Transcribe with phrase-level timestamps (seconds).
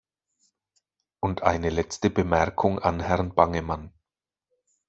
[1.19, 3.93] Und eine letzte Bemerkung an Herrn Bangemann.